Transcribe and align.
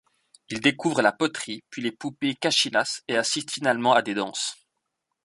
Il 0.49 0.61
découvre 0.61 1.03
la 1.03 1.11
poterie, 1.11 1.63
puis 1.69 1.83
les 1.83 1.91
poupées 1.91 2.33
kachinas 2.33 3.03
et 3.07 3.17
assiste 3.17 3.51
finalement 3.51 3.93
à 3.93 4.01
des 4.01 4.15
danses. 4.15 4.57